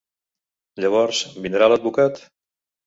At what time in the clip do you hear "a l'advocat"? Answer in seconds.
1.69-2.29